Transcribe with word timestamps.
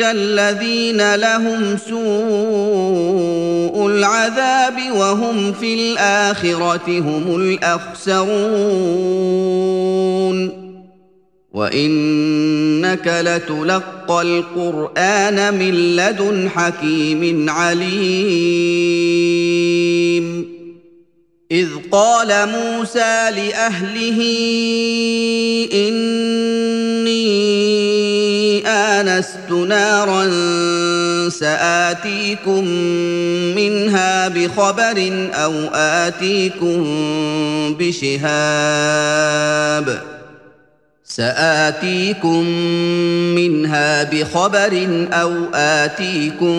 الذين 0.00 1.14
لهم 1.14 1.76
سوء 1.88 3.86
العذاب 3.86 4.74
وهم 4.96 5.52
في 5.52 5.74
الآخرة 5.74 6.88
هم 6.88 7.36
الأخسرون. 7.36 8.26
وإنك 11.52 13.06
لتلقى 13.06 14.22
القرآن 14.22 15.54
من 15.54 15.96
لدن 15.96 16.48
حكيم 16.48 17.50
عليم. 17.50 18.96
إذ 21.50 21.68
قال 21.92 22.48
موسى 22.48 23.30
لأهله 23.30 24.20
اني 25.72 26.65
انست 29.00 29.50
نارا 29.50 30.24
سآتيكم 31.28 32.64
منها 33.56 34.28
بخبر 34.28 35.28
أو 35.34 35.54
آتيكم 35.74 36.84
بشهاب 37.78 39.36
سآتيكم 41.04 42.44
منها 43.34 44.02
بخبر 44.02 45.06
أو 45.12 45.32
آتيكم 45.54 46.56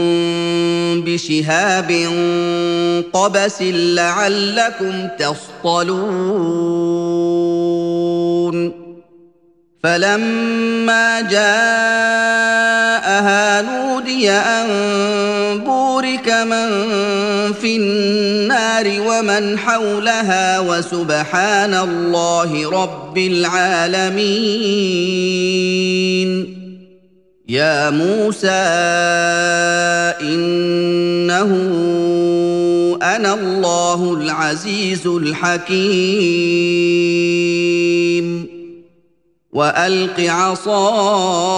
بشهاب 1.05 1.91
قبس 3.13 3.61
لعلكم 3.61 5.07
تصطلون 5.19 6.47
فلما 9.83 11.21
جاءها 11.21 12.16
نودي 14.17 14.31
أن 14.31 14.67
بورك 15.63 16.29
من 16.29 16.69
في 17.53 17.75
النار 17.77 19.01
ومن 19.07 19.59
حولها 19.59 20.59
وسبحان 20.59 21.73
الله 21.73 22.69
رب 22.69 23.17
العالمين. 23.17 24.37
يا 27.49 27.89
موسى 27.89 28.47
إنه 30.21 31.51
أنا 33.01 33.33
الله 33.33 34.13
العزيز 34.13 35.07
الحكيم. 35.07 36.27
وألق 39.53 40.19
عصاك 40.19 41.57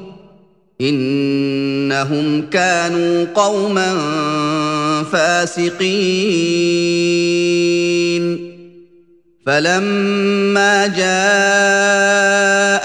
إنهم 0.81 2.49
كانوا 2.49 3.25
قوما 3.35 3.93
فاسقين. 5.11 5.81
فلما 9.45 10.87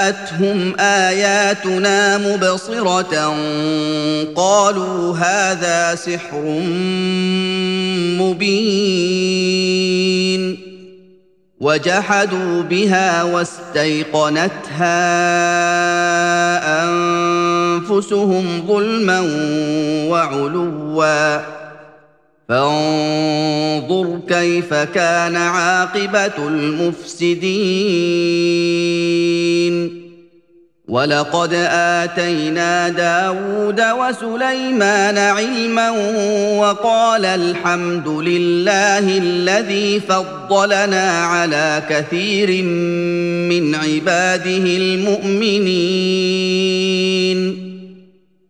جاءتهم 0.02 0.80
آياتنا 0.80 2.18
مبصرة 2.18 3.36
قالوا 4.34 5.16
هذا 5.16 5.94
سحر 5.94 6.42
مبين. 8.20 9.66
وجحدوا 11.60 12.62
بها 12.62 13.22
واستيقنتها 13.22 14.96
أنفسهم 17.90 18.62
ظلما 18.68 19.20
وعلوا. 20.10 21.40
فانظر 22.48 24.20
كيف 24.28 24.74
كان 24.74 25.36
عاقبة 25.36 26.48
المفسدين. 26.48 27.46
ولقد 30.88 31.54
آتينا 31.70 32.88
داود 32.88 33.80
وسليمان 33.80 35.18
علما 35.18 35.90
وقال 36.58 37.24
الحمد 37.24 38.08
لله 38.08 39.18
الذي 39.18 40.00
فضلنا 40.00 41.24
على 41.24 41.82
كثير 41.90 42.62
من 43.52 43.74
عباده 43.74 44.56
المؤمنين. 44.56 45.66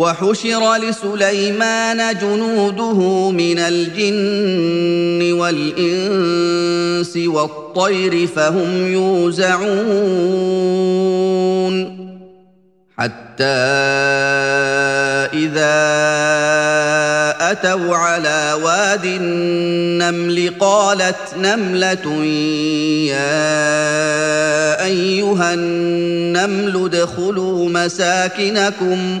وحشر 0.00 0.76
لسليمان 0.76 2.18
جنوده 2.18 3.30
من 3.30 3.58
الجن 3.58 5.32
والإنس 5.32 7.16
والطير 7.16 8.26
فهم 8.26 8.92
يوزعون 8.92 9.60
حتى 12.98 13.44
إذا 15.34 15.80
أتوا 17.50 17.96
على 17.96 18.56
واد 18.62 19.04
النمل 19.04 20.54
قالت 20.60 21.34
نملة 21.38 22.24
يا 23.04 24.84
أيها 24.84 25.54
النمل 25.54 26.84
ادخلوا 26.84 27.68
مساكنكم 27.68 29.20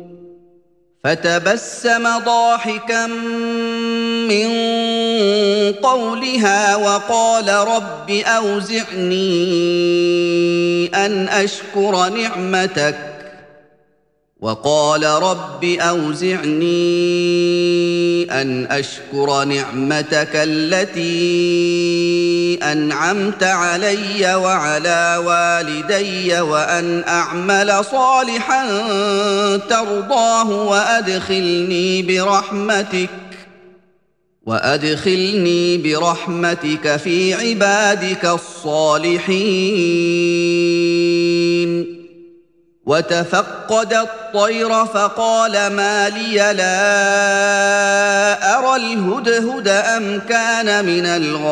فتبسم 1.03 2.17
ضاحكا 2.25 3.05
من 4.27 4.47
قولها 5.73 6.75
وقال 6.75 7.49
رب 7.49 8.11
أوزعني 8.11 9.31
أن 10.95 11.27
أشكر 11.29 12.09
نعمتك 12.09 13.10
وقال 14.41 15.03
رب 15.03 15.63
أوزعني 15.63 16.71
أن 18.41 18.65
أشكر 18.71 19.43
نعمتك 19.43 20.29
التي 20.33 20.99
أنعمت 22.63 23.43
علي 23.43 24.35
وعلى 24.35 25.23
والدي 25.25 26.41
وأن 26.41 27.03
أعمل 27.07 27.85
صالحا 27.91 28.67
ترضاه 29.57 30.49
وأدخلني 30.49 32.01
برحمتك 32.01 33.09
وأدخلني 34.45 35.77
برحمتك 35.77 36.95
في 36.95 37.33
عبادك 37.33 38.25
الصالحين. 38.25 39.41
وتفقد 42.85 43.93
الطير 43.93 44.85
فقال 44.85 45.51
ما 45.51 46.09
لي 46.09 46.53
لا 46.53 46.71
أرى 48.57 48.75
الهدهد 48.75 49.67
أم 49.67 50.19
كان 50.29 50.85
من 50.85 51.05
الغائبين. 51.05 51.51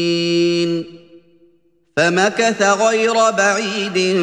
فمكث 1.97 2.61
غير 2.61 3.13
بعيد 3.13 4.17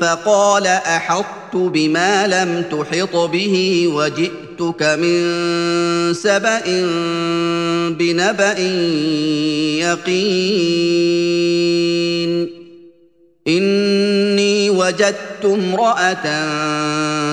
فقال 0.00 0.66
أحطت 0.66 1.54
بما 1.54 2.26
لم 2.26 2.64
تحط 2.70 3.16
به 3.16 3.86
وجئتك 3.88 4.82
من 4.82 6.14
سبأ 6.14 6.62
بنبأ 7.98 8.58
يقين 9.78 11.00
إني 13.58 14.70
وجدت 14.70 15.44
امرأة 15.44 16.26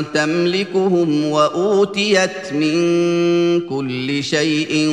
تملكهم 0.01 1.25
وأوتيت 1.25 2.53
من 2.53 2.77
كل 3.59 4.23
شيء 4.23 4.87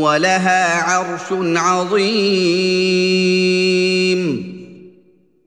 ولها 0.00 0.82
عرش 0.82 1.32
عظيم. 1.56 3.10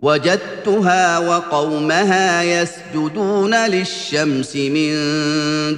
وجدتها 0.01 1.17
وقومها 1.19 2.43
يسجدون 2.43 3.55
للشمس 3.55 4.55
من 4.55 4.91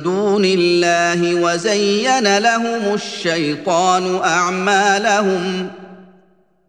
دون 0.03 0.45
الله 0.45 1.35
وزين 1.35 2.38
لهم 2.38 2.94
الشيطان 2.94 4.15
أعمالهم. 4.23 5.67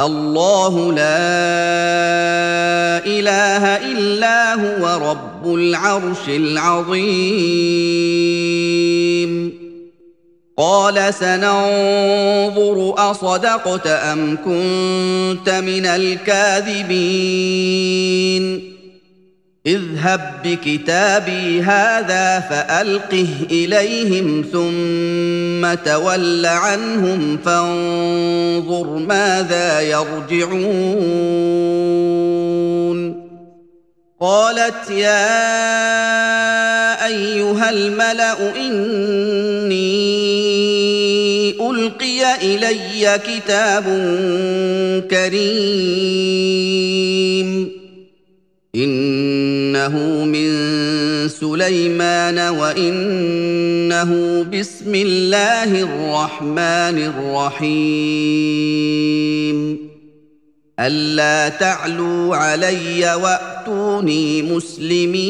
الله 0.00 0.92
لا 0.92 1.02
إله 3.06 3.76
إلا 3.92 4.54
هو 4.54 5.10
رب 5.10 5.54
العرش 5.54 6.28
العظيم. 6.28 6.92
قال 10.56 11.14
سننظر 11.14 12.94
أصدقت 13.10 13.86
أم 13.86 14.36
كنت 14.36 15.50
من 15.50 15.86
الكاذبين. 15.86 17.91
اذهب 19.66 20.20
بكتابي 20.44 21.62
هذا 21.62 22.40
فألقه 22.40 23.26
إليهم 23.50 24.44
ثم 24.52 25.74
تول 25.84 26.46
عنهم 26.46 27.38
فانظر 27.44 28.86
ماذا 28.86 29.80
يرجعون. 29.80 30.62
قالت 34.20 34.90
يا 34.90 35.52
أيها 37.06 37.70
الملأ 37.70 38.56
إني 38.56 40.02
ألقي 41.70 42.34
إلي 42.42 43.20
كتاب 43.26 43.84
كريم. 45.10 47.21
إنه 49.86 50.24
من 50.24 50.48
سليمان 51.28 52.38
وإنه 52.38 54.10
بسم 54.42 54.94
الله 54.94 55.82
الرحمن 55.82 56.98
الرحيم. 57.10 57.72
ألا 60.80 61.48
تعلوا 61.48 62.36
علي 62.36 63.14
وأتوني 63.14 64.42
مسلمين. 64.42 65.22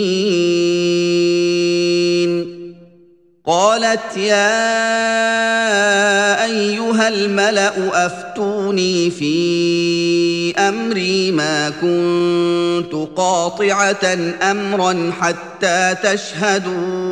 قالت 3.47 4.17
يا 4.17 4.55
أيها 6.45 7.09
الملأ 7.09 8.07
أفتوني 8.07 9.11
في 9.11 10.55
أمري 10.59 11.31
ما 11.33 11.71
كنت 11.71 13.09
قاطعة 13.17 14.19
أمرا 14.43 15.13
حتى 15.21 15.95
تشهدون. 16.03 17.12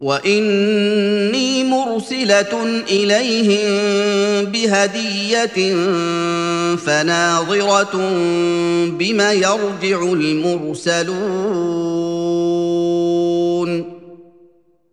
واني 0.00 1.64
مرسله 1.64 2.82
اليهم 2.90 4.44
بهديه 4.44 5.74
فناظره 6.76 7.96
بم 8.86 9.20
يرجع 9.20 10.02
المرسلون 10.02 11.16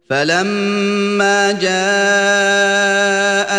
فلما 0.09 1.51
جاء 1.51 2.83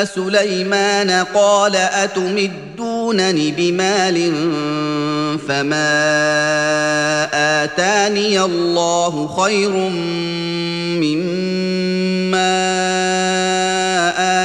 سليمان 0.05 1.11
قال 1.35 1.77
اتمدونني 3.05 3.51
بمال 3.51 4.33
فما 5.49 6.05
اتاني 7.65 8.41
الله 8.41 9.29
خير 9.29 9.71
مما 11.05 12.55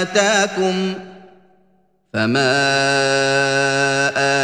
اتاكم 0.01 0.93
فما 2.13 2.55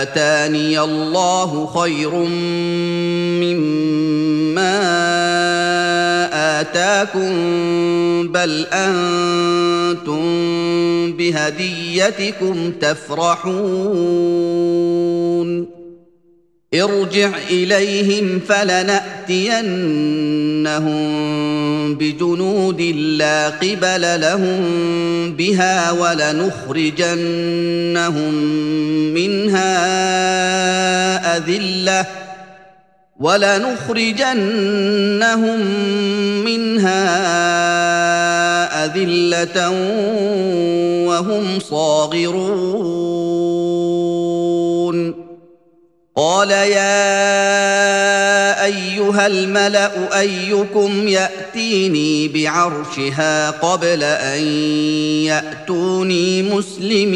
اتاني 0.02 0.80
الله 0.80 1.66
خير 1.76 2.14
مما 3.44 4.76
آتاكم 6.62 7.32
بل 8.28 8.66
أنتم 8.74 10.24
بهديتكم 11.18 12.72
تفرحون. 12.82 14.36
ارجع 16.74 17.30
إليهم 17.50 18.40
فلنأتينهم 18.40 19.26
بجنود 21.96 22.82
لا 22.82 23.50
قبل 23.50 24.22
لهم 24.22 24.62
بها 25.32 25.92
ولنخرجنهم 25.92 27.14
منها 29.14 29.78
أذلة. 31.38 32.25
ولنخرجنهم 33.20 34.36
منها 36.46 37.06
أذلة 38.86 39.70
وهم 41.08 41.60
صاغرون. 41.60 42.86
قال 46.16 46.52
يا 46.52 46.96
أيها 48.66 49.28
الملأ 49.28 50.20
أيكم 50.20 51.08
يأتيني 51.08 52.28
بعرشها 52.28 53.52
قبل 53.52 54.04
أن 54.04 54.44
يأتوني 55.24 56.44
مسلمين. 56.44 57.16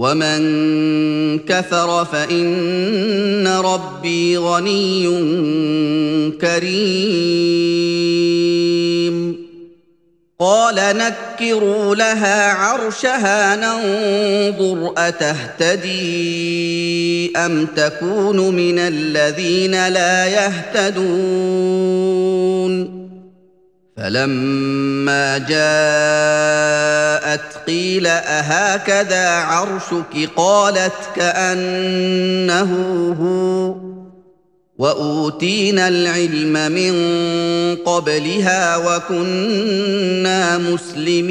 ومن 0.00 0.40
كفر 1.38 2.04
فان 2.04 3.46
ربي 3.46 4.38
غني 4.38 5.04
كريم. 6.40 7.90
قال 10.38 10.74
نكروا 10.76 11.94
لها 11.94 12.52
عرشها 12.52 13.56
ننظر 13.56 14.92
اتهتدي 14.96 15.90
ام 17.36 17.66
تكون 17.66 18.56
من 18.56 18.78
الذين 18.78 19.88
لا 19.88 20.26
يهتدون. 20.26 21.00
فلما 24.00 25.38
جاءت 25.38 25.66
قيل 27.66 28.06
أهكذا 28.06 29.28
عرشك؟ 29.28 30.30
قالت 30.36 30.92
كأنه 31.16 32.72
هو. 33.20 33.74
وأوتينا 34.78 35.88
العلم 35.88 36.72
من 36.72 36.94
قبلها 37.76 38.76
وكنا 38.76 40.58
مسلمين. 40.58 41.30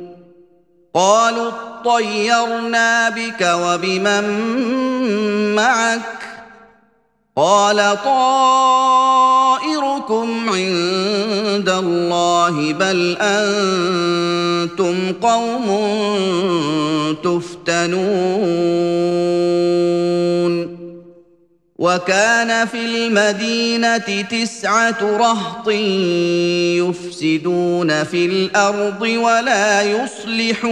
قالوا 0.93 1.51
اطيرنا 1.81 3.09
بك 3.09 3.41
وبمن 3.41 4.25
معك 5.55 6.01
قال 7.35 7.97
طائركم 8.05 8.89
عند 10.49 11.69
الله 11.69 12.73
بل 12.73 13.17
أنتم 13.21 15.13
قوم 15.21 15.67
تفتنون 17.23 18.51
وكان 21.81 22.67
في 22.67 22.85
المدينة 22.85 24.21
تسعة 24.21 25.01
رهط 25.01 25.69
يفسدون 26.77 28.03
في 28.03 28.25
الأرض 28.25 29.01
ولا 29.01 29.81
يصلحون. 29.81 30.71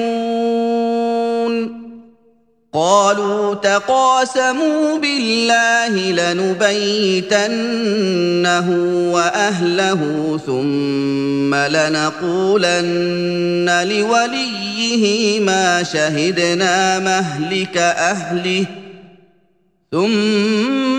قالوا 2.74 3.56
تقاسموا 3.56 4.98
بالله 4.98 6.12
لنبيتنه 6.12 7.50
وأهله 9.14 10.40
ثم 10.46 11.56
لنقولن 11.56 12.90
لوليه 13.90 15.40
ما 15.40 15.84
شهدنا 15.84 17.00
مهلك 17.00 17.78
أهله. 17.78 18.66
ثم 19.92 20.99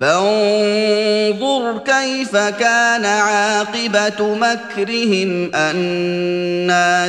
فانظر 0.00 1.78
كيف 1.78 2.36
كان 2.36 3.04
عاقبة 3.04 4.34
مكرهم 4.34 5.54
أنا 5.54 7.08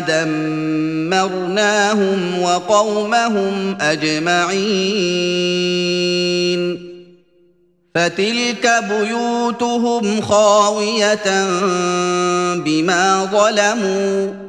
دمرناهم 1.19 2.41
وقومهم 2.41 3.77
أجمعين. 3.81 5.29
فتلك 7.95 8.83
بيوتهم 8.89 10.21
خاوية 10.21 11.47
بما 12.55 13.29
ظلموا. 13.31 14.48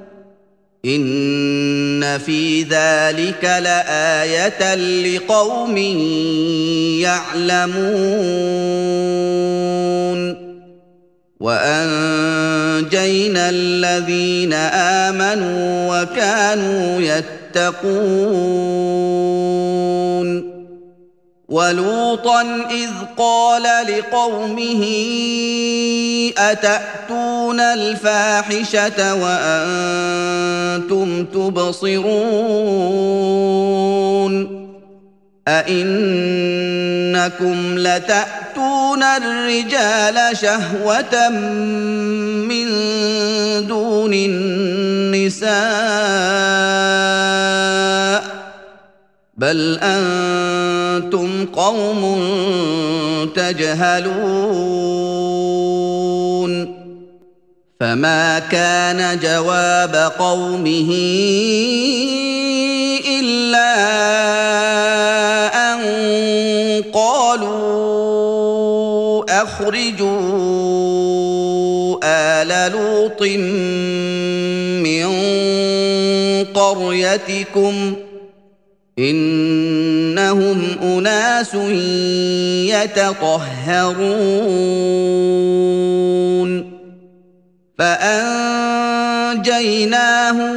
إن 0.84 2.18
في 2.18 2.62
ذلك 2.62 3.44
لآية 3.44 4.74
لقوم 4.74 5.76
يعلمون. 7.00 7.80
وأنجينا 11.40 12.30
الذين 13.50 14.52
آمنوا 14.52 16.02
وكانوا 16.02 17.00
يتقون. 17.00 18.90
ولوطا 21.50 22.42
إذ 22.70 22.90
قال 23.16 23.62
لقومه 23.62 24.84
أتأتون 26.38 27.60
الفاحشة 27.60 29.14
وأنتم 29.14 30.44
تبصرون 31.24 32.30
أئنكم 35.48 36.78
لتأتون 37.78 39.02
الرجال 39.02 40.36
شهوة 40.36 41.28
من 42.48 42.66
دون 43.66 44.14
النساء 44.14 45.50
بل 49.40 49.78
أنتم 49.82 51.46
قوم 51.46 52.02
تجهلون 53.36 54.10
فما 57.80 58.38
كان 58.38 59.18
جواب 59.18 60.12
قومه 60.18 60.90
الا 63.08 63.76
ان 65.72 65.80
قالوا 66.92 68.12
اخرجوا 69.42 70.10
ال 72.04 72.72
لوط 72.72 73.22
من 74.82 75.08
قريتكم 76.54 77.96
إنهم 79.00 80.62
أناس 80.82 81.54
يتطهرون. 82.74 84.20
فأنجيناه 87.78 88.52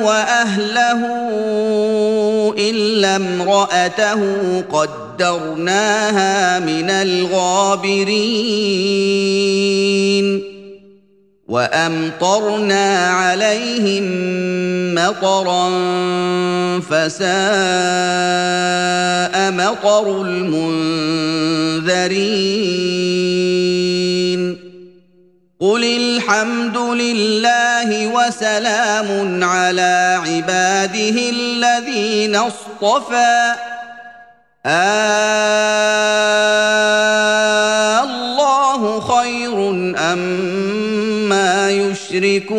وأهله 0.06 1.02
إلا 2.58 3.16
امرأته 3.16 4.22
قدرناها 4.62 6.60
من 6.60 6.90
الغابرين. 6.90 8.14
وأمطرنا 11.48 13.10
عليهم 13.10 14.06
مطرا 14.96 15.70
فساء 16.80 17.34
مطر 19.52 20.22
المنذرين. 20.22 21.24
قل 25.60 25.84
الحمد 25.84 26.78
لله 26.78 28.08
وسلام 28.08 29.44
على 29.44 30.20
عباده 30.26 31.30
الذين 31.30 32.36
اصطفى. 32.36 33.54
آه 34.66 35.84
الله 38.04 39.00
خير 39.00 39.70
أما 39.98 40.73
يشركون. 42.14 42.54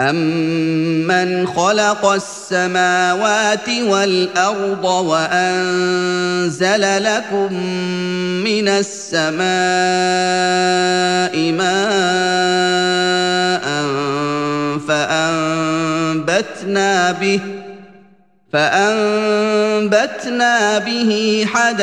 أمن 0.00 1.46
خلق 1.46 2.06
السماوات 2.06 3.68
والأرض 3.68 4.84
وأنزل 4.84 5.44
لكم 7.04 7.54
من 8.44 8.68
السماء 8.68 9.38
ماء 11.52 11.68
فأنبتنا 16.08 16.92
به 17.12 17.40
ۖ 17.54 17.57
فأنبتنا 18.52 20.38
به 20.78 21.44
حدائق 21.54 21.78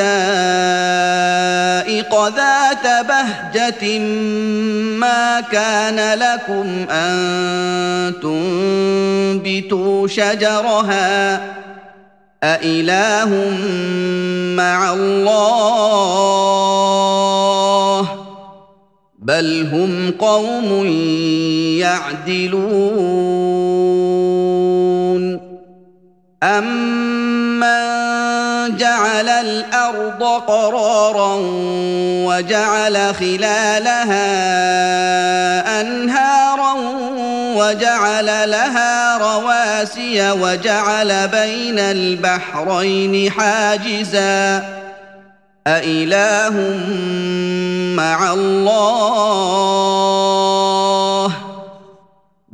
ذات 2.28 3.06
بهجة 3.06 3.98
ما 4.98 5.40
كان 5.40 6.18
لكم 6.18 6.86
أن 6.90 8.12
تنبتوا 8.22 10.08
شجرها 10.08 11.42
أإله 12.42 13.30
مع 14.56 14.92
الله 14.92 16.26
بل 19.18 19.68
هم 19.72 20.10
قوم 20.18 20.86
يعدلون 21.78 23.55
امن 26.46 27.66
جعل 28.76 29.28
الأرض 29.28 30.22
قرارا 30.22 31.34
وجعل 32.26 33.14
خلالها 33.14 34.20
انهارا 35.80 36.72
وجعل 37.56 38.50
لها 38.50 39.18
رواسي 39.18 40.30
وجعل 40.30 41.28
بين 41.28 41.78
البحرين 41.78 43.30
حاجزا 43.30 44.64
أإله 45.66 46.54
مع 47.96 48.32
الله 48.32 49.56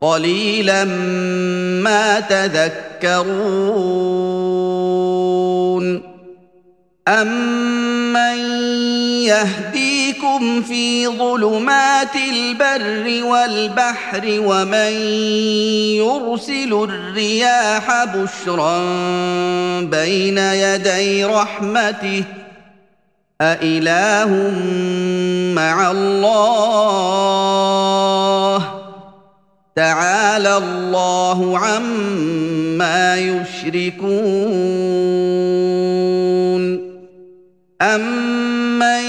قليلا 0.00 0.84
ما 1.84 2.20
تذكرون. 2.20 3.30
أمن 7.08 8.38
يهديكم 9.22 10.62
في 10.62 11.08
ظلمات 11.08 12.16
البر 12.16 13.24
والبحر 13.24 14.22
ومن 14.26 14.92
يرسل 15.96 16.72
الرياح 16.72 18.04
بشرا 18.04 18.78
بين 19.80 20.38
يدي 20.38 21.24
رحمته 21.24 22.24
ۖ 22.36 22.40
أإله 23.40 24.30
مع 25.54 25.90
الله 25.90 27.99
تعالى 29.76 30.56
الله 30.56 31.58
عما 31.58 33.16
يشركون. 33.16 34.10
أمن 37.82 39.04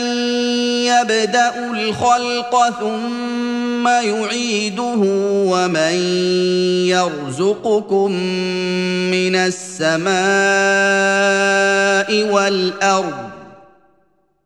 يبدأ 1.01 1.71
الخلق 1.71 2.69
ثم 2.79 3.87
يعيده 3.87 5.01
ومن 5.51 5.93
يرزقكم 6.87 8.11
من 9.11 9.35
السماء 9.35 10.11
والأرض 12.33 13.31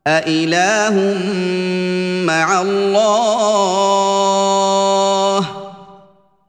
أإله 0.07 1.17
مع 2.25 2.61
الله 2.61 3.45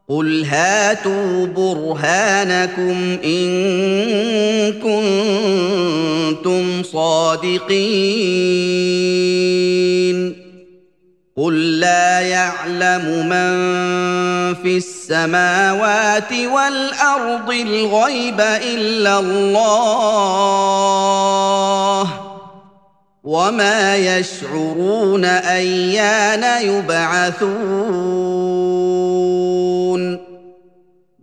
قل 0.08 0.44
هاتوا 0.44 1.46
برهانكم 1.46 3.18
إن 3.24 4.72
كنتم 6.32 6.82
صادقين 6.82 7.76
قل 11.36 11.80
لا 11.80 12.20
يعلم 12.20 13.26
من 13.28 13.74
في 14.54 14.76
السماوات 14.76 16.32
والأرض 16.32 17.50
الغيب 17.50 18.40
إلا 18.40 19.18
الله 19.18 20.46
وما 23.24 23.96
يشعرون 23.96 25.24
ايان 25.24 26.62
يبعثون 26.68 28.65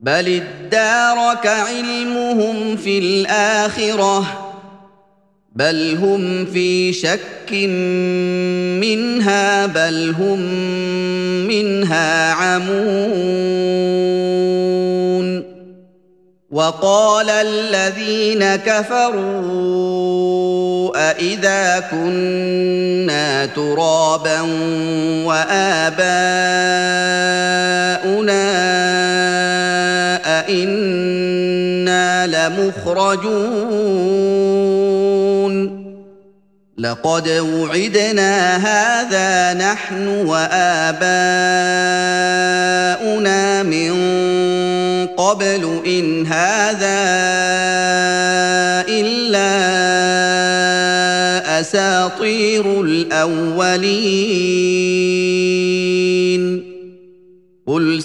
بل 0.03 0.41
ادارك 0.41 1.47
علمهم 1.47 2.77
في 2.77 2.99
الاخره 2.99 4.53
بل 5.55 5.97
هم 6.01 6.45
في 6.45 6.93
شك 6.93 7.53
منها 8.81 9.65
بل 9.65 10.15
هم 10.19 10.39
منها 11.47 12.31
عمون 12.31 12.73
وقال 16.51 17.29
الذين 17.29 18.55
كفروا 18.55 19.93
أإذا 21.11 21.79
كنا 21.91 23.45
ترابا 23.45 24.41
وآباؤنا 25.25 26.03
أئنا 30.39 32.27
لمخرجون 32.27 33.73
لقد 36.77 37.29
وعدنا 37.29 38.57
هذا 38.57 39.53
نحن 39.53 40.07
وآباؤنا 40.07 41.03
من 43.63 43.93
قبل 45.17 45.81
إن 45.85 46.27
هذا 46.27 47.03
إلا 48.89 49.53
أساطير 51.59 52.81
الأولين 52.81 54.33
قل 55.03 55.72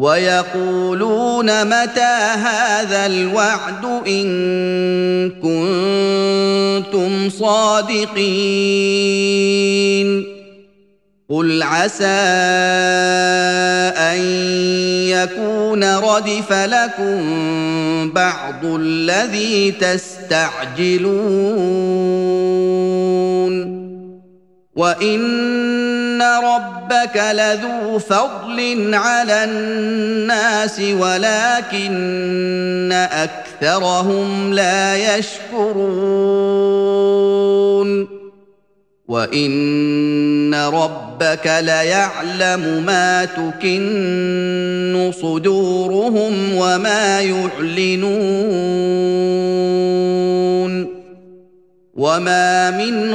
ويقولون 0.00 1.64
متى 1.64 2.16
هذا 2.40 3.06
الوعد 3.06 3.84
إن 4.06 5.30
كنتم 5.30 7.30
صادقين؟ 7.30 8.10
قل 11.28 11.62
عسى 11.62 12.04
أن 13.96 14.20
يكون 15.06 15.96
ردف 15.96 16.52
لكم 16.52 17.20
بعض 18.12 18.64
الذي 18.64 19.70
تستعجلون. 19.70 21.10
وإن 24.76 25.20
ربك 26.22 27.16
لذو 27.32 27.98
فضل 27.98 28.90
على 28.94 29.44
الناس 29.44 30.80
ولكن 30.80 31.88
اكثرهم 32.92 34.54
لا 34.54 35.16
يشكرون 35.16 36.60
وان 39.08 40.54
ربك 40.54 41.46
ليعلم 41.60 42.82
ما 42.86 43.24
تكن 43.24 45.12
صدورهم 45.22 46.54
وما 46.54 47.20
يعلنون 47.20 48.40
وما 51.94 52.70
من 52.70 53.14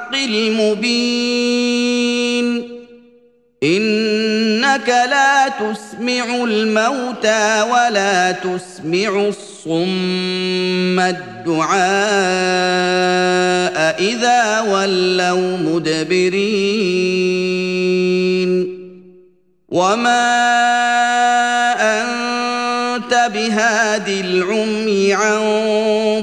المبين. 0.15 1.81
إنك 3.63 4.87
لا 4.87 5.47
تسمع 5.47 6.35
الموتى 6.43 7.61
ولا 7.61 8.31
تسمع 8.31 9.27
الصم 9.27 10.99
الدعاء 10.99 11.81
إذا 13.99 14.61
ولوا 14.61 15.57
مدبرين. 15.57 16.41
وما 19.69 20.41
أنت 21.81 23.31
بهاد 23.33 24.07
العمي 24.07 25.13
عن 25.13 25.41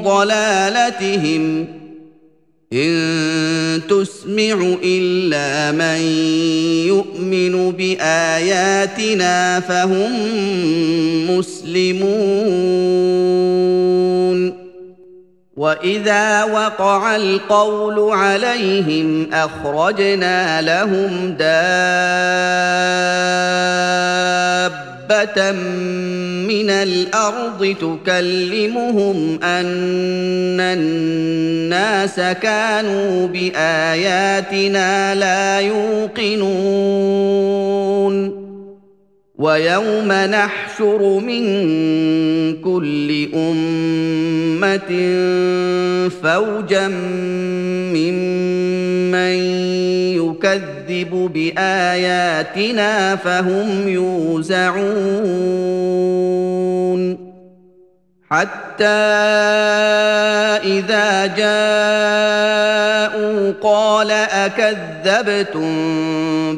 ضلالتهم. 0.05 1.67
إن 2.73 3.28
تسمع 3.89 4.77
إلا 4.85 5.73
من 5.73 6.01
يؤمن 6.87 7.73
بآياتنا 7.73 9.61
فهم 9.61 10.13
مسلمون. 11.31 13.09
وإذا 15.57 16.45
وقع 16.45 17.17
القول 17.17 18.11
عليهم 18.11 19.27
أخرجنا 19.33 20.63
لهم 20.63 21.35
دابه 25.09 25.53
من 26.49 26.71
الأرض 26.71 27.77
تكلمهم 27.81 29.43
ان 29.43 30.61
الناس 30.61 32.21
كانوا 32.21 33.27
باياتنا 33.29 35.15
لا 35.15 35.61
يوقنون 35.61 36.89
ويوم 39.39 40.13
نحشر 40.13 41.19
من 41.19 41.45
كل 42.63 43.29
امه 43.35 44.91
فوجا 46.23 46.89
ممن 47.95 49.39
يكذب 50.89 51.33
باياتنا 51.33 53.17
فهم 53.17 53.89
يوزعون 53.89 54.79
حتى 58.31 58.85
اذا 60.65 61.27
جاءوا 61.27 61.59
قال 63.63 64.11
اكذبتم 64.11 65.71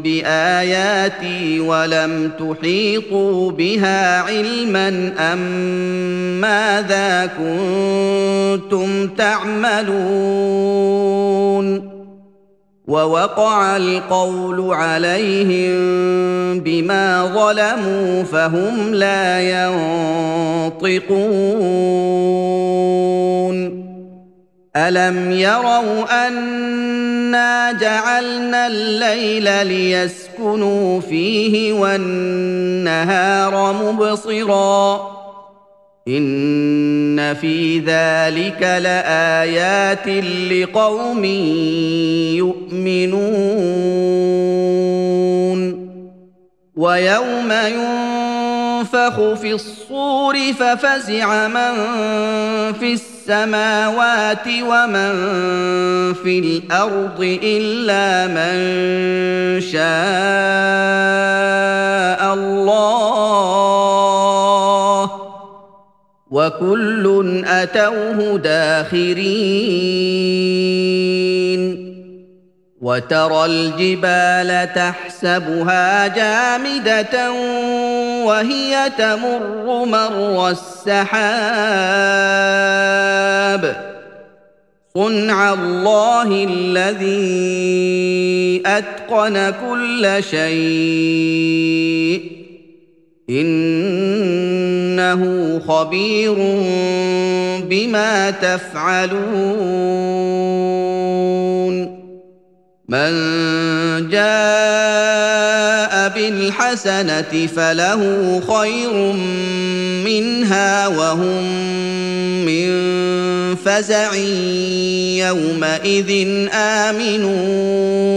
باياتي 0.02 1.60
ولم 1.60 2.30
تحيطوا 2.38 3.50
بها 3.50 4.20
علما 4.20 5.12
ام 5.18 5.40
ماذا 6.40 7.30
كنتم 7.38 9.08
تعملون 9.08 10.70
ووقع 12.88 13.76
القول 13.76 14.74
عليهم 14.74 15.80
بما 16.60 17.30
ظلموا 17.34 18.22
فهم 18.22 18.94
لا 18.94 19.40
ينطقون. 20.70 22.30
ألم 24.76 25.32
يروا 25.32 26.28
أنا 26.28 27.72
جعلنا 27.72 28.66
الليل 28.66 29.66
ليسكنوا 29.66 31.00
فيه 31.00 31.72
والنهار 31.72 33.72
مبصرا 33.72 35.19
ان 36.08 37.34
في 37.34 37.78
ذلك 37.78 38.62
لايات 38.62 40.08
لقوم 40.52 41.24
يؤمنون 42.34 43.50
ويوم 46.76 47.52
ينفخ 47.52 49.34
في 49.34 49.52
الصور 49.52 50.52
ففزع 50.52 51.48
من 51.48 51.74
في 52.72 52.92
السماوات 52.92 54.46
ومن 54.46 55.12
في 56.14 56.38
الأرض 56.38 57.38
الا 57.42 58.26
من 58.26 58.60
شاء 59.60 59.80
الله 62.34 63.89
وكل 66.30 67.42
أتوه 67.46 68.38
داخرين. 68.38 69.30
وترى 72.80 73.44
الجبال 73.44 74.74
تحسبها 74.74 76.06
جامدة 76.06 77.32
وهي 78.24 78.90
تمر 78.98 79.84
مر 79.84 80.50
السحاب. 80.50 81.20
صنع 84.94 85.52
الله 85.54 86.46
الذي 86.50 87.42
أتقن 88.66 89.50
كل 89.50 90.22
شيء. 90.30 92.20
إنه 95.12 95.60
خبير 95.68 96.34
بما 97.68 98.30
تفعلون. 98.30 99.20
من 102.88 103.12
جاء 104.10 106.08
بالحسنة 106.08 107.46
فله 107.56 108.00
خير 108.40 108.92
منها 110.04 110.86
وهم 110.86 111.44
من 112.46 112.70
فزع 113.56 114.14
يومئذ 115.26 116.10
آمنون. 116.54 118.10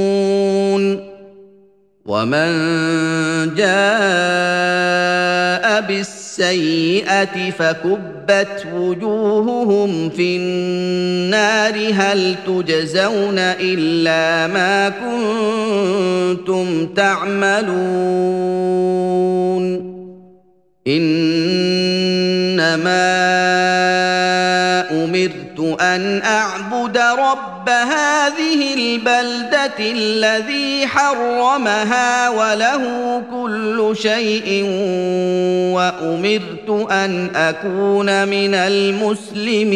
ومن 2.05 2.49
جاء 3.55 4.73
بالسيئه 6.37 7.51
فكبت 7.51 8.67
وجوههم 8.75 10.09
في 10.09 10.37
النار. 10.37 11.93
هل 11.93 12.35
تجزون 12.47 13.35
إلا 13.37 14.47
ما 14.53 14.89
كنتم 16.35 16.87
تعملون؟ 16.95 17.63
إنما 20.87 21.33
ان 25.83 26.21
اعبد 26.21 26.97
رب 26.97 27.69
هذه 27.69 28.73
البلده 28.73 29.79
الذي 29.79 30.87
حرمها 30.87 32.29
وله 32.29 32.83
كل 33.31 33.95
شيء 34.01 34.63
وامرت 35.75 36.91
ان 36.91 37.29
اكون 37.35 38.27
من 38.27 38.55
المسلمين 38.55 39.73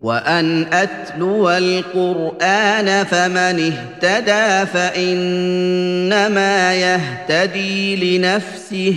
وان 0.00 0.66
اتلو 0.72 1.50
القران 1.50 3.04
فمن 3.04 3.72
اهتدى 3.72 4.66
فانما 4.72 6.54
يهتدي 6.74 8.18
لنفسه 8.18 8.94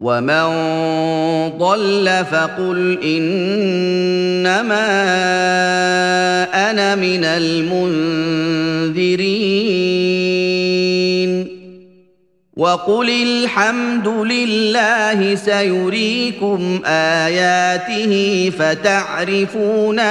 ومن 0.00 0.48
ضل 1.58 2.24
فقل 2.30 2.98
انما 3.04 4.86
أنا 6.70 6.94
من 6.94 7.24
المنذرين 7.24 8.40
وقل 12.56 13.10
الحمد 13.10 14.08
لله 14.08 15.34
سيريكم 15.34 16.80
اياته 16.86 18.52
فتعرفونها 18.58 20.10